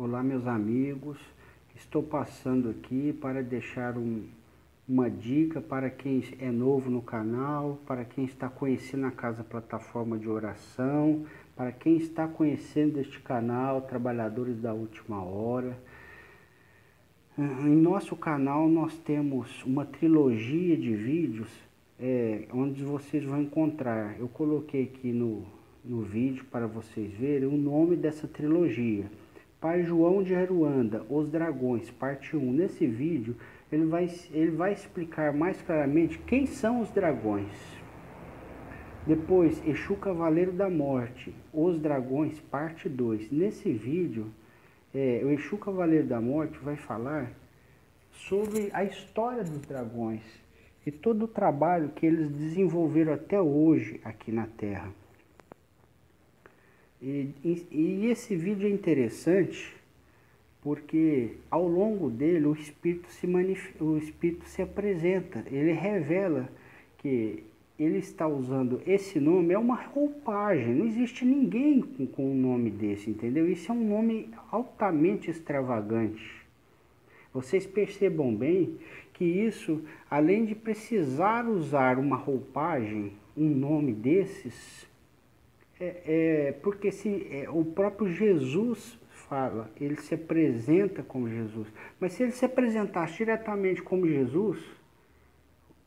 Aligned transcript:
Olá, 0.00 0.22
meus 0.22 0.46
amigos. 0.46 1.18
Estou 1.74 2.04
passando 2.04 2.70
aqui 2.70 3.12
para 3.12 3.42
deixar 3.42 3.98
um, 3.98 4.26
uma 4.88 5.10
dica 5.10 5.60
para 5.60 5.90
quem 5.90 6.22
é 6.38 6.52
novo 6.52 6.88
no 6.88 7.02
canal, 7.02 7.80
para 7.84 8.04
quem 8.04 8.24
está 8.24 8.48
conhecendo 8.48 9.06
a 9.06 9.10
Casa 9.10 9.42
Plataforma 9.42 10.16
de 10.16 10.28
Oração, 10.28 11.26
para 11.56 11.72
quem 11.72 11.96
está 11.96 12.28
conhecendo 12.28 13.00
este 13.00 13.18
canal, 13.18 13.82
Trabalhadores 13.82 14.56
da 14.60 14.72
Última 14.72 15.20
Hora. 15.20 15.76
Em 17.36 17.74
nosso 17.74 18.14
canal 18.14 18.68
nós 18.68 18.96
temos 18.98 19.64
uma 19.64 19.84
trilogia 19.84 20.76
de 20.76 20.94
vídeos 20.94 21.50
é, 21.98 22.46
onde 22.52 22.84
vocês 22.84 23.24
vão 23.24 23.42
encontrar. 23.42 24.16
Eu 24.16 24.28
coloquei 24.28 24.84
aqui 24.84 25.10
no, 25.10 25.44
no 25.84 26.02
vídeo 26.02 26.44
para 26.52 26.68
vocês 26.68 27.12
verem 27.14 27.48
o 27.48 27.56
nome 27.56 27.96
dessa 27.96 28.28
trilogia. 28.28 29.06
Pai 29.60 29.82
João 29.82 30.22
de 30.22 30.36
Aruanda, 30.36 31.04
Os 31.10 31.28
Dragões, 31.28 31.90
parte 31.90 32.36
1. 32.36 32.52
Nesse 32.52 32.86
vídeo, 32.86 33.34
ele 33.72 33.86
vai, 33.86 34.08
ele 34.30 34.52
vai 34.52 34.72
explicar 34.72 35.32
mais 35.32 35.60
claramente 35.60 36.16
quem 36.20 36.46
são 36.46 36.80
os 36.80 36.88
dragões. 36.90 37.50
Depois, 39.04 39.60
Exu 39.66 39.96
Cavaleiro 39.96 40.52
da 40.52 40.70
Morte, 40.70 41.34
Os 41.52 41.76
Dragões, 41.76 42.38
parte 42.38 42.88
2. 42.88 43.32
Nesse 43.32 43.72
vídeo, 43.72 44.26
é, 44.94 45.22
o 45.24 45.30
Exu 45.30 45.58
Cavaleiro 45.58 46.06
da 46.06 46.20
Morte 46.20 46.56
vai 46.60 46.76
falar 46.76 47.32
sobre 48.12 48.70
a 48.72 48.84
história 48.84 49.42
dos 49.42 49.60
dragões 49.62 50.22
e 50.86 50.92
todo 50.92 51.24
o 51.24 51.28
trabalho 51.28 51.88
que 51.88 52.06
eles 52.06 52.30
desenvolveram 52.30 53.12
até 53.12 53.40
hoje 53.40 54.00
aqui 54.04 54.30
na 54.30 54.46
Terra. 54.46 54.92
E, 57.00 57.30
e, 57.70 58.06
esse 58.06 58.34
vídeo 58.34 58.66
é 58.66 58.70
interessante 58.70 59.76
porque 60.60 61.36
ao 61.50 61.68
longo 61.68 62.10
dele 62.10 62.46
o 62.46 62.52
Espírito, 62.52 63.08
se 63.10 63.26
o 63.80 63.96
Espírito 63.96 64.44
se 64.46 64.60
apresenta, 64.60 65.44
ele 65.50 65.72
revela 65.72 66.48
que 66.98 67.44
ele 67.78 67.98
está 67.98 68.26
usando 68.26 68.82
esse 68.84 69.20
nome, 69.20 69.54
é 69.54 69.58
uma 69.58 69.76
roupagem, 69.76 70.74
não 70.74 70.86
existe 70.86 71.24
ninguém 71.24 71.80
com, 71.80 72.06
com 72.08 72.32
um 72.32 72.34
nome 72.34 72.70
desse, 72.70 73.08
entendeu? 73.08 73.48
Isso 73.48 73.70
é 73.70 73.74
um 73.74 73.88
nome 73.88 74.30
altamente 74.50 75.30
extravagante. 75.30 76.38
Vocês 77.32 77.64
percebam 77.66 78.34
bem 78.34 78.76
que 79.12 79.24
isso, 79.24 79.80
além 80.10 80.44
de 80.44 80.56
precisar 80.56 81.46
usar 81.48 81.98
uma 81.98 82.16
roupagem, 82.16 83.12
um 83.36 83.48
nome 83.48 83.92
desses, 83.92 84.87
é, 85.80 86.02
é, 86.06 86.52
porque 86.62 86.90
se 86.90 87.26
é, 87.30 87.48
o 87.48 87.64
próprio 87.64 88.10
Jesus 88.10 88.98
fala, 89.28 89.70
ele 89.80 89.96
se 89.96 90.14
apresenta 90.14 91.02
como 91.02 91.28
Jesus. 91.28 91.68
Mas 92.00 92.12
se 92.12 92.22
ele 92.22 92.32
se 92.32 92.44
apresentasse 92.44 93.18
diretamente 93.18 93.82
como 93.82 94.06
Jesus, 94.06 94.58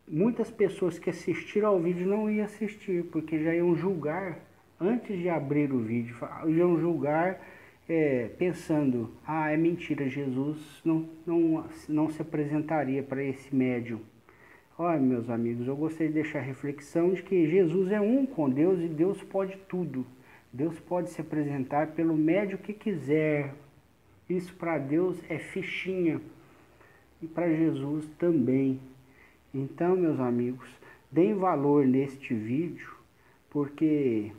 muitas 0.07 0.49
pessoas 0.51 0.99
que 0.99 1.09
assistiram 1.09 1.69
ao 1.69 1.79
vídeo 1.79 2.07
não 2.07 2.29
iam 2.29 2.45
assistir, 2.45 3.03
porque 3.05 3.43
já 3.43 3.53
iam 3.53 3.75
julgar 3.75 4.39
antes 4.79 5.17
de 5.17 5.29
abrir 5.29 5.71
o 5.71 5.79
vídeo, 5.79 6.15
iam 6.47 6.79
julgar 6.79 7.39
é, 7.87 8.29
pensando, 8.37 9.11
ah, 9.25 9.51
é 9.51 9.57
mentira, 9.57 10.07
Jesus 10.07 10.81
não, 10.85 11.09
não, 11.25 11.65
não 11.89 12.09
se 12.09 12.21
apresentaria 12.21 13.03
para 13.03 13.23
esse 13.23 13.53
médium. 13.53 13.99
Olha, 14.83 14.99
meus 14.99 15.29
amigos, 15.29 15.67
eu 15.67 15.75
gostaria 15.75 16.07
de 16.07 16.15
deixar 16.15 16.39
a 16.39 16.41
reflexão 16.41 17.13
de 17.13 17.21
que 17.21 17.47
Jesus 17.47 17.91
é 17.91 18.01
um 18.01 18.25
com 18.25 18.49
Deus 18.49 18.79
e 18.79 18.87
Deus 18.87 19.21
pode 19.21 19.55
tudo. 19.69 20.03
Deus 20.51 20.79
pode 20.79 21.11
se 21.11 21.21
apresentar 21.21 21.91
pelo 21.91 22.17
médio 22.17 22.57
que 22.57 22.73
quiser. 22.73 23.53
Isso 24.27 24.51
para 24.55 24.79
Deus 24.79 25.19
é 25.29 25.37
fichinha. 25.37 26.19
E 27.21 27.27
para 27.27 27.53
Jesus 27.53 28.07
também. 28.17 28.79
Então, 29.53 29.95
meus 29.95 30.19
amigos, 30.19 30.67
deem 31.11 31.35
valor 31.35 31.85
neste 31.85 32.33
vídeo, 32.33 32.89
porque 33.51 34.31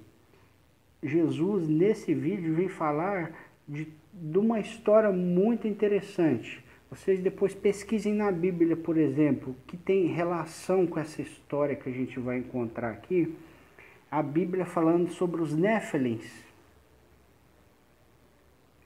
Jesus, 1.01 1.69
nesse 1.69 2.13
vídeo, 2.13 2.53
vem 2.53 2.67
falar 2.67 3.31
de, 3.69 3.87
de 4.13 4.39
uma 4.39 4.59
história 4.59 5.13
muito 5.13 5.69
interessante. 5.69 6.62
Vocês 6.93 7.21
depois 7.21 7.55
pesquisem 7.55 8.13
na 8.13 8.31
Bíblia, 8.31 8.77
por 8.77 8.99
exemplo, 8.99 9.57
que 9.67 9.79
tem 9.79 10.09
relação 10.09 10.87
com 10.87 11.01
essa 11.01 11.23
história 11.23 11.75
que 11.75 11.89
a 11.89 11.93
gente 11.93 12.21
vai 12.21 12.37
encontrar 12.37 12.91
aqui. 12.91 13.35
A 14.11 14.23
Bíblia 14.23 14.67
falando 14.67 15.11
sobre 15.11 15.41
os 15.41 15.57
Néfilins. 15.57 16.45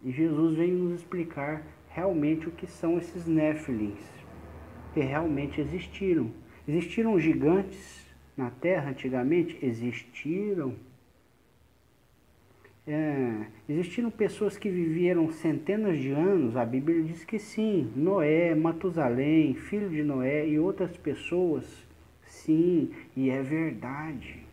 E 0.05 0.12
Jesus 0.12 0.56
vem 0.56 0.71
nos 0.71 1.00
explicar 1.00 1.65
realmente 1.89 2.47
o 2.47 2.53
que 2.53 2.69
são 2.69 2.97
esses 2.97 3.27
Néfilins, 3.27 3.99
que 4.94 5.00
realmente 5.00 5.61
existiram. 5.61 6.31
Existiram 6.69 7.19
gigantes 7.19 8.06
na 8.37 8.50
terra 8.50 8.91
antigamente? 8.91 9.59
Existiram. 9.61 10.77
É, 12.89 13.47
existiram 13.69 14.13
pessoas 14.13 14.57
que 14.57 14.71
viveram 14.71 15.33
centenas 15.33 15.99
de 15.99 16.13
anos, 16.13 16.57
a 16.57 16.65
Bíblia 16.65 17.03
diz 17.03 17.25
que 17.25 17.37
sim, 17.37 17.91
Noé, 17.97 18.55
Matusalém, 18.55 19.55
filho 19.55 19.91
de 19.91 20.05
Noé 20.05 20.47
e 20.47 20.57
outras 20.57 20.97
pessoas, 20.97 21.65
sim, 22.25 22.93
e 23.17 23.29
é 23.29 23.43
verdade. 23.43 24.45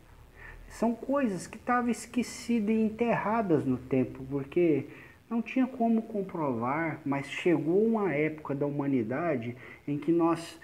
São 0.68 0.96
coisas 0.96 1.46
que 1.46 1.58
estavam 1.58 1.92
esquecidas 1.92 2.76
e 2.76 2.80
enterradas 2.80 3.66
no 3.66 3.78
tempo, 3.78 4.26
porque 4.28 4.88
não 5.30 5.40
tinha 5.40 5.68
como 5.68 6.02
comprovar, 6.02 7.02
mas 7.06 7.28
chegou 7.28 7.86
uma 7.86 8.16
época 8.16 8.56
da 8.56 8.66
humanidade 8.66 9.56
em 9.88 10.00
que 10.00 10.12
nós 10.12 10.60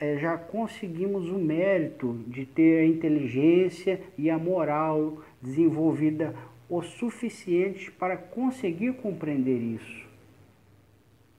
é, 0.00 0.16
já 0.18 0.36
conseguimos 0.36 1.30
o 1.30 1.38
mérito 1.38 2.24
de 2.26 2.44
ter 2.44 2.80
a 2.80 2.86
inteligência 2.86 4.00
e 4.18 4.28
a 4.30 4.38
moral 4.38 5.18
desenvolvida 5.40 6.34
o 6.68 6.82
suficiente 6.82 7.90
para 7.92 8.16
conseguir 8.16 8.94
compreender 8.94 9.58
isso. 9.58 10.06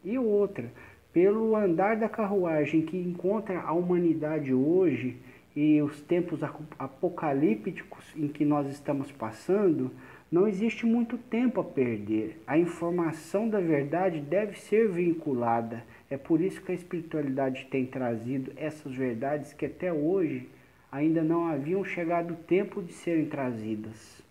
E 0.03 0.17
outra, 0.17 0.71
pelo 1.11 1.55
andar 1.55 1.97
da 1.97 2.07
carruagem 2.07 2.81
que 2.81 2.97
encontra 2.97 3.59
a 3.59 3.73
humanidade 3.73 4.53
hoje 4.53 5.17
e 5.55 5.81
os 5.81 5.99
tempos 6.01 6.41
apocalípticos 6.77 8.05
em 8.15 8.27
que 8.27 8.45
nós 8.45 8.67
estamos 8.67 9.11
passando, 9.11 9.91
não 10.31 10.47
existe 10.47 10.85
muito 10.85 11.17
tempo 11.17 11.59
a 11.59 11.63
perder. 11.63 12.41
A 12.45 12.57
informação 12.57 13.49
da 13.49 13.59
verdade 13.59 14.21
deve 14.21 14.57
ser 14.59 14.87
vinculada. 14.89 15.83
É 16.09 16.17
por 16.17 16.39
isso 16.39 16.61
que 16.61 16.71
a 16.71 16.75
espiritualidade 16.75 17.65
tem 17.65 17.85
trazido 17.85 18.53
essas 18.55 18.93
verdades 18.93 19.51
que 19.51 19.65
até 19.65 19.91
hoje 19.91 20.47
ainda 20.91 21.21
não 21.21 21.47
haviam 21.47 21.83
chegado 21.83 22.33
o 22.33 22.37
tempo 22.37 22.81
de 22.81 22.93
serem 22.93 23.25
trazidas 23.25 24.26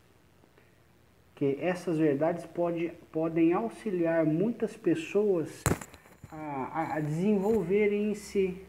que 1.36 1.58
essas 1.60 1.98
verdades 1.98 2.46
pode, 2.46 2.90
podem 3.12 3.52
auxiliar 3.52 4.24
muitas 4.24 4.74
pessoas 4.74 5.62
a, 6.32 6.94
a 6.96 7.00
desenvolverem 7.00 8.10
em 8.10 8.14
si, 8.14 8.62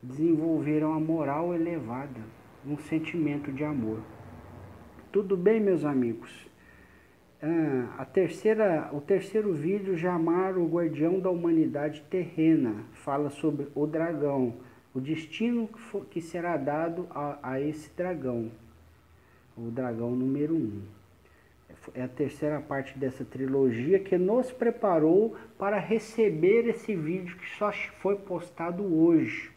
desenvolveram 0.00 0.94
a 0.94 1.00
moral 1.00 1.52
elevada, 1.52 2.20
um 2.64 2.78
sentimento 2.78 3.50
de 3.52 3.64
amor. 3.64 4.00
Tudo 5.10 5.36
bem, 5.36 5.58
meus 5.58 5.84
amigos? 5.84 6.48
Ah, 7.42 7.96
a 7.98 8.04
terceira, 8.04 8.90
o 8.92 9.00
terceiro 9.00 9.52
vídeo, 9.52 9.96
Jamar, 9.96 10.56
o 10.56 10.68
guardião 10.68 11.18
da 11.18 11.30
humanidade 11.30 12.04
terrena, 12.08 12.84
fala 12.92 13.28
sobre 13.28 13.66
o 13.74 13.88
dragão, 13.88 14.54
o 14.94 15.00
destino 15.00 15.66
que, 15.66 15.80
for, 15.80 16.06
que 16.06 16.20
será 16.20 16.56
dado 16.56 17.08
a, 17.10 17.38
a 17.42 17.60
esse 17.60 17.90
dragão 17.96 18.52
o 19.58 19.70
dragão 19.70 20.12
número 20.12 20.54
1. 20.54 20.56
Um. 20.56 20.82
É 21.94 22.02
a 22.02 22.08
terceira 22.08 22.60
parte 22.60 22.98
dessa 22.98 23.24
trilogia 23.24 23.98
que 23.98 24.18
nos 24.18 24.52
preparou 24.52 25.36
para 25.58 25.78
receber 25.78 26.68
esse 26.68 26.94
vídeo 26.94 27.36
que 27.36 27.56
só 27.56 27.72
foi 27.72 28.16
postado 28.16 28.82
hoje 28.84 29.50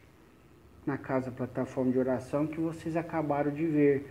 na 0.86 0.96
casa 0.96 1.30
plataforma 1.30 1.92
de 1.92 1.98
oração 1.98 2.46
que 2.46 2.58
vocês 2.58 2.96
acabaram 2.96 3.50
de 3.50 3.66
ver, 3.66 4.06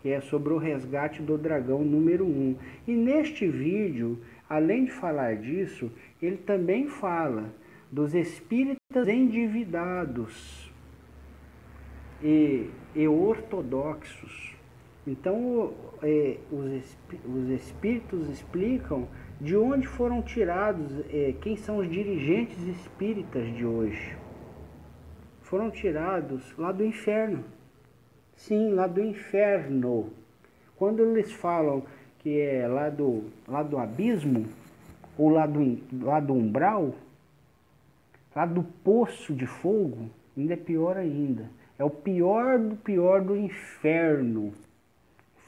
que 0.00 0.08
é 0.08 0.20
sobre 0.20 0.52
o 0.52 0.58
resgate 0.58 1.22
do 1.22 1.36
dragão 1.36 1.84
número 1.84 2.24
1. 2.24 2.28
Um. 2.28 2.56
E 2.86 2.92
neste 2.94 3.46
vídeo, 3.46 4.18
além 4.48 4.86
de 4.86 4.92
falar 4.92 5.36
disso, 5.36 5.90
ele 6.20 6.38
também 6.38 6.88
fala 6.88 7.52
dos 7.90 8.14
espíritas 8.14 9.06
endividados 9.06 10.72
e, 12.22 12.70
e 12.94 13.06
ortodoxos 13.06 14.45
então, 15.06 15.72
é, 16.02 16.38
os, 16.50 16.96
os 17.24 17.48
espíritos 17.50 18.28
explicam 18.28 19.06
de 19.40 19.56
onde 19.56 19.86
foram 19.86 20.20
tirados, 20.20 20.92
é, 21.10 21.34
quem 21.40 21.56
são 21.56 21.78
os 21.78 21.88
dirigentes 21.88 22.60
espíritas 22.64 23.46
de 23.54 23.64
hoje. 23.64 24.16
Foram 25.42 25.70
tirados 25.70 26.52
lá 26.58 26.72
do 26.72 26.84
inferno. 26.84 27.44
Sim, 28.34 28.72
lá 28.72 28.88
do 28.88 29.00
inferno. 29.00 30.10
Quando 30.76 31.02
eles 31.04 31.32
falam 31.32 31.84
que 32.18 32.40
é 32.40 32.66
lá 32.66 32.90
do, 32.90 33.24
lá 33.46 33.62
do 33.62 33.78
abismo, 33.78 34.46
ou 35.16 35.30
lá 35.30 35.46
do, 35.46 35.78
lá 36.02 36.18
do 36.18 36.34
umbral, 36.34 36.94
lá 38.34 38.44
do 38.44 38.62
poço 38.62 39.32
de 39.32 39.46
fogo, 39.46 40.10
ainda 40.36 40.54
é 40.54 40.56
pior 40.56 40.96
ainda. 40.96 41.48
É 41.78 41.84
o 41.84 41.90
pior 41.90 42.58
do 42.58 42.74
pior 42.76 43.22
do 43.22 43.36
inferno. 43.36 44.52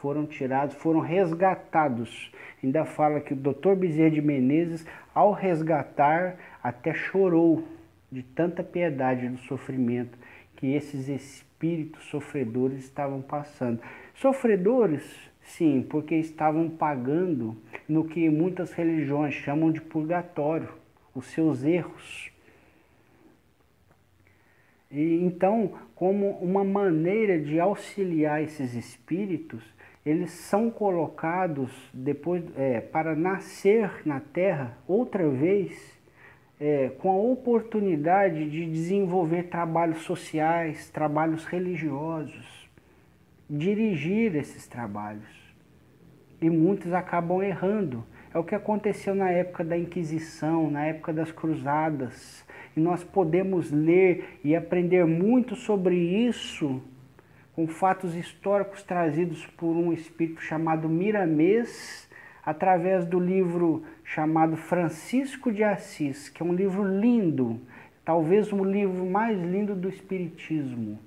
Foram 0.01 0.27
tirados, 0.27 0.77
foram 0.77 1.01
resgatados. 1.01 2.33
Ainda 2.63 2.85
fala 2.85 3.21
que 3.21 3.33
o 3.33 3.37
Dr. 3.37 3.75
Bezerra 3.75 4.11
de 4.11 4.23
Menezes, 4.23 4.87
ao 5.13 5.33
resgatar, 5.33 6.37
até 6.63 6.95
chorou 6.95 7.67
de 8.11 8.23
tanta 8.23 8.63
piedade 8.63 9.29
do 9.29 9.39
sofrimento 9.39 10.17
que 10.57 10.75
esses 10.75 11.09
espíritos 11.09 12.05
sofredores 12.05 12.79
estavam 12.79 13.21
passando. 13.21 13.81
Sofredores, 14.15 15.03
sim, 15.43 15.85
porque 15.89 16.15
estavam 16.15 16.71
pagando 16.71 17.57
no 17.89 18.05
que 18.05 18.31
muitas 18.31 18.73
religiões 18.73 19.35
chamam 19.35 19.71
de 19.73 19.81
purgatório, 19.81 20.69
os 21.15 21.27
seus 21.27 21.65
erros. 21.65 22.31
E 24.91 25.23
então, 25.23 25.75
como 25.95 26.31
uma 26.39 26.65
maneira 26.65 27.39
de 27.39 27.61
auxiliar 27.61 28.43
esses 28.43 28.75
espíritos, 28.75 29.63
eles 30.05 30.31
são 30.31 30.71
colocados 30.71 31.71
depois 31.93 32.43
é, 32.57 32.81
para 32.81 33.15
nascer 33.15 34.03
na 34.07 34.21
Terra 34.21 34.79
outra 34.87 35.29
vez 35.29 35.99
é, 36.61 36.91
com 36.99 37.11
a 37.11 37.17
oportunidade 37.17 38.49
de 38.51 38.67
desenvolver 38.67 39.45
trabalhos 39.45 40.03
sociais, 40.03 40.91
trabalhos 40.91 41.45
religiosos, 41.45 42.69
dirigir 43.49 44.35
esses 44.35 44.67
trabalhos. 44.67 45.39
E 46.41 46.49
muitos 46.49 46.93
acabam 46.93 47.43
errando. 47.43 48.05
É 48.33 48.39
o 48.39 48.45
que 48.45 48.55
aconteceu 48.55 49.15
na 49.15 49.31
época 49.31 49.65
da 49.65 49.77
Inquisição, 49.77 50.71
na 50.71 50.87
época 50.87 51.13
das 51.13 51.33
Cruzadas. 51.33 52.45
E 52.77 52.81
nós 52.81 53.03
podemos 53.03 53.71
ler 53.71 54.39
e 54.45 54.55
aprender 54.55 55.05
muito 55.05 55.57
sobre 55.57 55.97
isso 55.97 56.81
com 57.59 57.67
fatos 57.67 58.15
históricos 58.15 58.85
trazidos 58.85 59.45
por 59.45 59.75
um 59.75 59.93
espírito 59.93 60.41
chamado 60.41 60.89
Miramês 60.89 62.09
através 62.47 63.05
do 63.05 63.19
livro 63.19 63.83
chamado 64.05 64.57
Francisco 64.57 65.51
de 65.51 65.65
Assis, 65.65 66.29
que 66.29 66.41
é 66.41 66.47
um 66.47 66.53
livro 66.53 66.85
lindo, 66.85 67.61
talvez 68.05 68.53
o 68.53 68.63
livro 68.63 69.05
mais 69.05 69.37
lindo 69.43 69.75
do 69.75 69.89
Espiritismo, 69.89 71.01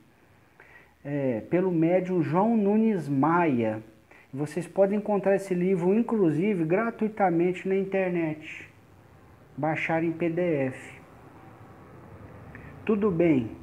é, 1.06 1.40
pelo 1.50 1.72
médium 1.72 2.22
João 2.22 2.58
Nunes 2.58 3.08
Maia. 3.08 3.82
Vocês 4.34 4.68
podem 4.68 4.98
encontrar 4.98 5.38
esse 5.38 5.54
livro, 5.54 5.94
inclusive, 5.94 6.66
gratuitamente 6.66 7.66
na 7.66 7.78
internet. 7.78 8.68
Baixar 9.56 10.04
em 10.04 10.12
PDF. 10.12 11.00
Tudo 12.84 13.10
bem. 13.10 13.61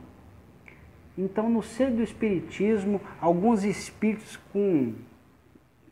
Então, 1.19 1.51
no 1.51 1.65
seio 1.65 1.97
do 1.97 2.03
Espiritismo, 2.03 3.01
alguns 3.21 3.65
espíritos 3.65 4.37
com 4.53 4.95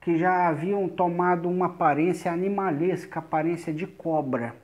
que 0.01 0.17
já 0.17 0.47
haviam 0.47 0.89
tomado 0.89 1.49
uma 1.49 1.67
aparência 1.67 2.31
animalesca, 2.31 3.19
aparência 3.19 3.75
de 3.75 3.89
cobra. 3.89 4.55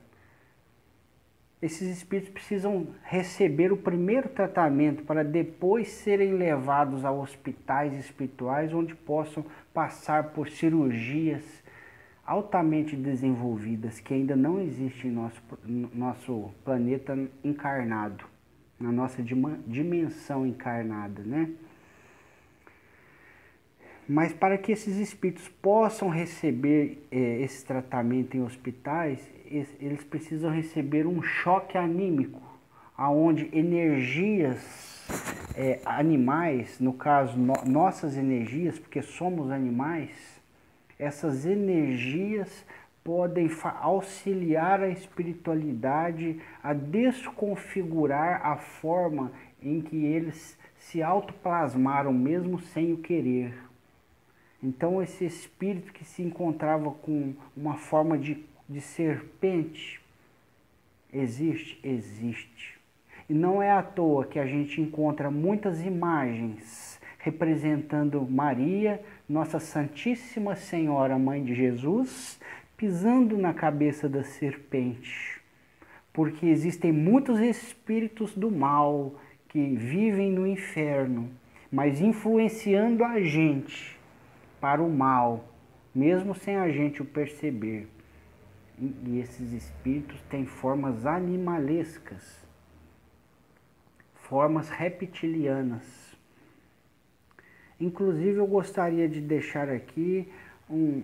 Esses 1.61 1.97
espíritos 1.97 2.31
precisam 2.31 2.87
receber 3.03 3.73
o 3.73 3.77
primeiro 3.77 4.29
tratamento 4.29 5.03
para 5.03 5.21
depois 5.21 5.89
serem 5.89 6.31
levados 6.31 7.03
a 7.03 7.11
hospitais 7.11 7.93
espirituais 7.93 8.73
onde 8.73 8.95
possam 8.95 9.45
passar 9.73 10.29
por 10.29 10.47
cirurgias 10.47 11.43
altamente 12.25 12.95
desenvolvidas 12.95 13.99
que 13.99 14.13
ainda 14.13 14.33
não 14.33 14.61
existem 14.61 15.11
em 15.11 15.13
nosso, 15.13 15.41
no 15.65 15.89
nosso 15.93 16.51
planeta 16.63 17.17
encarnado, 17.43 18.23
na 18.79 18.91
nossa 18.91 19.23
dimensão 19.67 20.45
encarnada, 20.45 21.23
né? 21.23 21.49
Mas 24.07 24.33
para 24.33 24.57
que 24.57 24.71
esses 24.71 24.97
espíritos 24.97 25.47
possam 25.47 26.09
receber 26.09 27.07
é, 27.09 27.41
esse 27.41 27.63
tratamento 27.65 28.35
em 28.35 28.43
hospitais, 28.43 29.19
eles 29.79 30.03
precisam 30.03 30.51
receber 30.51 31.07
um 31.07 31.21
choque 31.21 31.77
anímico, 31.77 32.41
aonde 32.97 33.49
energias 33.53 35.03
é, 35.55 35.79
animais, 35.85 36.79
no 36.79 36.93
caso 36.93 37.37
no, 37.37 37.53
nossas 37.65 38.17
energias, 38.17 38.77
porque 38.77 39.01
somos 39.01 39.51
animais, 39.51 40.11
essas 40.99 41.45
energias 41.45 42.65
podem 43.03 43.49
auxiliar 43.81 44.81
a 44.81 44.89
espiritualidade 44.89 46.39
a 46.63 46.73
desconfigurar 46.73 48.45
a 48.45 48.57
forma 48.57 49.31
em 49.61 49.81
que 49.81 50.05
eles 50.05 50.57
se 50.77 51.01
autoplasmaram 51.01 52.13
mesmo 52.13 52.59
sem 52.59 52.93
o 52.93 52.97
querer. 52.97 53.53
Então 54.61 55.01
esse 55.01 55.25
espírito 55.25 55.91
que 55.91 56.05
se 56.05 56.21
encontrava 56.21 56.91
com 56.91 57.33
uma 57.55 57.75
forma 57.75 58.17
de, 58.17 58.43
de 58.67 58.79
serpente, 58.79 60.01
existe? 61.11 61.79
Existe. 61.83 62.79
E 63.29 63.33
não 63.33 63.61
é 63.61 63.71
à 63.71 63.81
toa 63.81 64.25
que 64.25 64.39
a 64.39 64.45
gente 64.45 64.79
encontra 64.79 65.29
muitas 65.29 65.81
imagens 65.81 67.01
representando 67.23 68.21
Maria, 68.29 69.01
Nossa 69.29 69.57
Santíssima 69.57 70.57
Senhora, 70.57 71.17
Mãe 71.17 71.41
de 71.41 71.55
Jesus, 71.55 72.37
pisando 72.83 73.37
na 73.37 73.53
cabeça 73.53 74.09
da 74.09 74.25
serpente. 74.25 75.41
Porque 76.11 76.47
existem 76.47 76.91
muitos 76.91 77.39
espíritos 77.39 78.35
do 78.35 78.51
mal 78.51 79.15
que 79.47 79.73
vivem 79.77 80.29
no 80.29 80.45
inferno, 80.45 81.31
mas 81.71 82.01
influenciando 82.01 83.05
a 83.05 83.21
gente 83.21 83.97
para 84.59 84.83
o 84.83 84.89
mal, 84.91 85.45
mesmo 85.95 86.35
sem 86.35 86.57
a 86.57 86.69
gente 86.69 87.01
o 87.01 87.05
perceber. 87.05 87.87
E 88.77 89.17
esses 89.17 89.53
espíritos 89.53 90.19
têm 90.23 90.45
formas 90.45 91.05
animalescas, 91.05 92.45
formas 94.13 94.67
reptilianas. 94.67 96.17
Inclusive 97.79 98.39
eu 98.39 98.45
gostaria 98.45 99.07
de 99.07 99.21
deixar 99.21 99.69
aqui 99.69 100.27
um, 100.69 101.03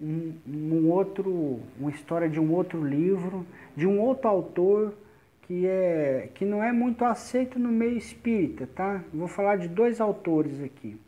um, 0.00 0.32
um, 0.46 0.88
outro, 0.88 1.60
uma 1.78 1.90
história 1.90 2.28
de 2.28 2.40
um 2.40 2.52
outro 2.52 2.82
livro, 2.84 3.46
de 3.76 3.86
um 3.86 4.00
outro 4.00 4.28
autor 4.28 4.94
que, 5.42 5.66
é, 5.66 6.30
que 6.34 6.44
não 6.44 6.62
é 6.62 6.72
muito 6.72 7.04
aceito 7.04 7.58
no 7.58 7.68
meio 7.68 7.96
espírita, 7.96 8.66
tá? 8.66 9.02
Vou 9.12 9.28
falar 9.28 9.56
de 9.56 9.68
dois 9.68 10.00
autores 10.00 10.62
aqui. 10.62 10.98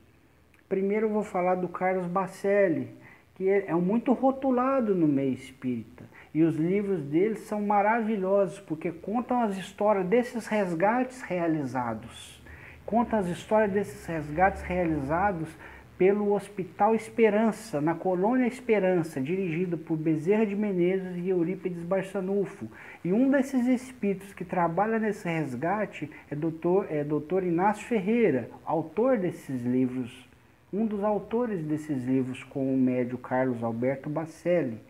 Primeiro 0.68 1.06
eu 1.06 1.10
vou 1.10 1.22
falar 1.22 1.54
do 1.54 1.68
Carlos 1.68 2.06
Bacelli, 2.06 2.88
que 3.34 3.48
é, 3.48 3.66
é 3.68 3.74
muito 3.74 4.12
rotulado 4.12 4.94
no 4.94 5.06
meio 5.06 5.32
espírita. 5.32 6.04
E 6.34 6.42
os 6.42 6.56
livros 6.56 7.02
dele 7.02 7.36
são 7.36 7.60
maravilhosos, 7.62 8.58
porque 8.60 8.90
contam 8.90 9.42
as 9.42 9.56
histórias 9.56 10.06
desses 10.06 10.46
resgates 10.46 11.20
realizados. 11.22 12.42
Contam 12.86 13.18
as 13.18 13.26
histórias 13.28 13.70
desses 13.70 14.06
resgates 14.06 14.62
realizados 14.62 15.48
pelo 16.02 16.32
Hospital 16.34 16.96
Esperança, 16.96 17.80
na 17.80 17.94
Colônia 17.94 18.48
Esperança, 18.48 19.20
dirigido 19.20 19.78
por 19.78 19.96
Bezerra 19.96 20.44
de 20.44 20.56
Menezes 20.56 21.16
e 21.16 21.28
Eurípides 21.28 21.84
Barçanufo. 21.84 22.66
E 23.04 23.12
um 23.12 23.30
desses 23.30 23.68
espíritos 23.68 24.34
que 24.34 24.44
trabalha 24.44 24.98
nesse 24.98 25.28
resgate 25.28 26.10
é 26.28 26.34
doutor, 26.34 26.88
é 26.90 27.04
doutor 27.04 27.44
Inácio 27.44 27.86
Ferreira, 27.86 28.50
autor 28.64 29.16
desses 29.16 29.62
livros 29.62 30.28
um 30.72 30.84
dos 30.86 31.04
autores 31.04 31.62
desses 31.62 32.04
livros 32.04 32.42
com 32.42 32.74
o 32.74 32.76
médio 32.76 33.16
Carlos 33.16 33.62
Alberto 33.62 34.10
Bacelli. 34.10 34.80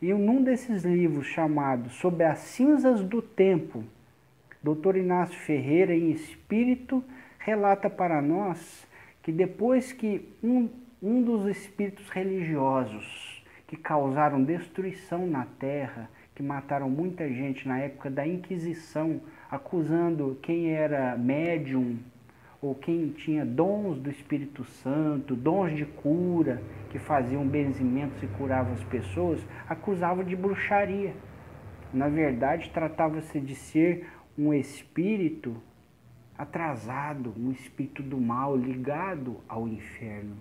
E 0.00 0.14
num 0.14 0.42
desses 0.42 0.84
livros 0.84 1.26
chamado 1.26 1.90
Sobre 1.90 2.24
as 2.24 2.38
Cinzas 2.38 3.02
do 3.02 3.20
Tempo, 3.20 3.84
Dr. 4.62 4.96
Inácio 4.96 5.38
Ferreira, 5.38 5.94
em 5.94 6.12
espírito, 6.12 7.04
relata 7.38 7.90
para 7.90 8.22
nós 8.22 8.85
que 9.26 9.32
depois 9.32 9.92
que 9.92 10.32
um, 10.40 10.68
um 11.02 11.20
dos 11.20 11.46
espíritos 11.48 12.08
religiosos 12.10 13.44
que 13.66 13.76
causaram 13.76 14.44
destruição 14.44 15.26
na 15.26 15.44
terra, 15.58 16.08
que 16.32 16.44
mataram 16.44 16.88
muita 16.88 17.28
gente 17.28 17.66
na 17.66 17.76
época 17.80 18.08
da 18.08 18.24
Inquisição, 18.24 19.20
acusando 19.50 20.38
quem 20.40 20.70
era 20.70 21.16
médium 21.16 21.98
ou 22.62 22.72
quem 22.72 23.08
tinha 23.08 23.44
dons 23.44 23.98
do 23.98 24.08
Espírito 24.08 24.62
Santo, 24.62 25.34
dons 25.34 25.76
de 25.76 25.84
cura, 25.84 26.62
que 26.90 26.98
faziam 27.00 27.44
benzimentos 27.44 28.22
e 28.22 28.28
curavam 28.28 28.74
as 28.74 28.84
pessoas, 28.84 29.44
acusava 29.68 30.22
de 30.22 30.36
bruxaria. 30.36 31.12
Na 31.92 32.08
verdade, 32.08 32.70
tratava-se 32.70 33.40
de 33.40 33.56
ser 33.56 34.06
um 34.38 34.54
espírito 34.54 35.60
atrasado, 36.36 37.32
um 37.38 37.50
espírito 37.50 38.02
do 38.02 38.20
mal 38.20 38.56
ligado 38.56 39.36
ao 39.48 39.66
inferno. 39.66 40.36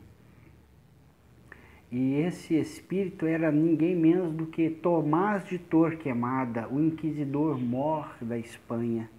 E 1.92 2.16
esse 2.16 2.56
espírito 2.56 3.26
era 3.26 3.52
ninguém 3.52 3.96
menos 3.96 4.34
do 4.34 4.48
que 4.48 4.70
Tomás 4.70 5.46
de 5.46 5.58
Torquemada, 5.58 6.68
o 6.68 6.80
inquisidor 6.80 7.60
mor 7.60 8.16
da 8.22 8.38
Espanha. 8.38 9.10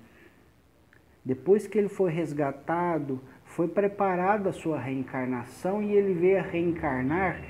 Depois 1.25 1.67
que 1.67 1.79
ele 1.79 1.89
foi 1.89 2.11
resgatado, 2.11 3.21
foi 3.45 3.67
preparada 3.67 4.51
a 4.51 4.53
sua 4.53 4.79
reencarnação 4.79 5.83
e 5.83 5.93
ele 5.93 6.15
veio 6.15 6.39
a 6.39 6.43
reencarnar 6.43 7.41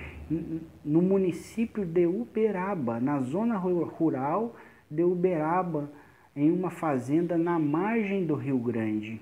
no 0.85 1.03
município 1.03 1.85
de 1.85 2.07
Uberaba, 2.07 3.01
na 3.01 3.21
zona 3.21 3.57
rural 3.57 4.57
de 4.91 5.03
Uberaba, 5.03 5.91
em 6.37 6.51
uma 6.51 6.71
fazenda 6.71 7.39
na 7.39 7.59
margem 7.59 8.27
do 8.27 8.35
Rio 8.35 8.59
Grande. 8.59 9.21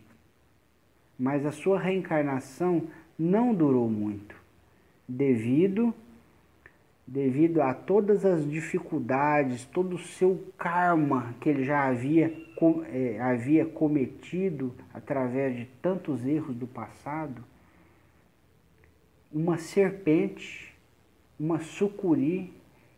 Mas 1.19 1.47
a 1.47 1.53
sua 1.53 1.79
reencarnação 1.79 2.83
não 3.17 3.55
durou 3.55 3.89
muito, 3.89 4.35
devido 5.09 5.95
devido 7.07 7.61
a 7.61 7.75
todas 7.75 8.25
as 8.25 8.49
dificuldades, 8.49 9.65
todo 9.67 9.97
o 9.97 9.99
seu 9.99 10.43
karma 10.57 11.35
que 11.41 11.49
ele 11.49 11.65
já 11.65 11.87
havia, 11.87 12.35
é, 12.91 13.21
havia 13.21 13.67
cometido 13.67 14.75
através 14.93 15.57
de 15.57 15.67
tantos 15.83 16.25
erros 16.25 16.57
do 16.57 16.67
passado, 16.67 17.45
uma 19.33 19.59
serpente, 19.59 20.75
uma 21.39 21.61
sucuri, 21.61 22.53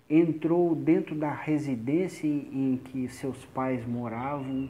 entrou 0.08 0.74
dentro 0.74 1.16
da 1.16 1.32
residência 1.32 2.28
em 2.28 2.80
que 2.84 3.08
seus 3.08 3.44
pais 3.46 3.84
moravam, 3.84 4.68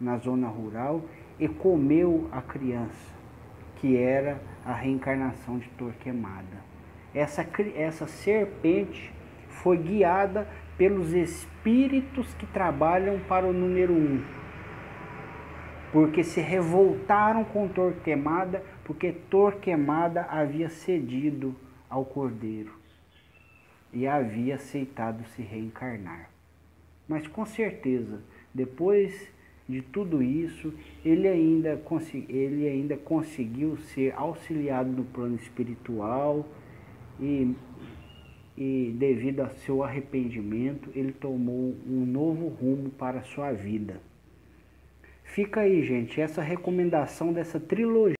na 0.00 0.16
zona 0.16 0.48
rural, 0.48 1.02
e 1.38 1.46
comeu 1.46 2.28
a 2.32 2.40
criança, 2.40 3.12
que 3.76 3.96
era 3.96 4.40
a 4.64 4.72
reencarnação 4.72 5.58
de 5.58 5.68
Torquemada. 5.70 6.64
Essa, 7.14 7.46
essa 7.76 8.06
serpente 8.06 9.12
foi 9.48 9.76
guiada 9.76 10.48
pelos 10.78 11.12
espíritos 11.12 12.32
que 12.34 12.46
trabalham 12.46 13.18
para 13.28 13.46
o 13.46 13.52
número 13.52 13.92
um, 13.92 14.22
porque 15.92 16.22
se 16.22 16.40
revoltaram 16.40 17.44
com 17.44 17.68
Torquemada, 17.68 18.62
porque 18.84 19.12
Torquemada 19.12 20.26
havia 20.30 20.70
cedido 20.70 21.54
ao 21.90 22.04
Cordeiro 22.04 22.77
e 23.92 24.06
havia 24.06 24.56
aceitado 24.56 25.24
se 25.34 25.42
reencarnar. 25.42 26.30
Mas 27.06 27.26
com 27.26 27.44
certeza, 27.46 28.20
depois 28.52 29.32
de 29.68 29.82
tudo 29.82 30.22
isso, 30.22 30.72
ele 31.04 31.28
ainda, 31.28 31.80
ele 32.28 32.68
ainda 32.68 32.96
conseguiu 32.96 33.76
ser 33.76 34.14
auxiliado 34.16 34.90
no 34.90 35.04
plano 35.04 35.36
espiritual, 35.36 36.46
e, 37.20 37.54
e 38.56 38.94
devido 38.96 39.40
a 39.40 39.50
seu 39.50 39.82
arrependimento, 39.82 40.90
ele 40.94 41.12
tomou 41.12 41.74
um 41.86 42.06
novo 42.06 42.48
rumo 42.48 42.90
para 42.90 43.18
a 43.18 43.22
sua 43.22 43.52
vida. 43.52 44.00
Fica 45.24 45.60
aí, 45.60 45.82
gente, 45.84 46.20
essa 46.20 46.40
recomendação 46.40 47.32
dessa 47.32 47.60
trilogia 47.60 48.17